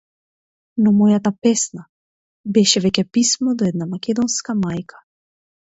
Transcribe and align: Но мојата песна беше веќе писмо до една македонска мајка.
Но 0.85 0.93
мојата 1.01 1.31
песна 1.47 1.85
беше 2.57 2.83
веќе 2.87 3.05
писмо 3.19 3.55
до 3.63 3.71
една 3.73 3.91
македонска 3.95 4.59
мајка. 4.67 5.07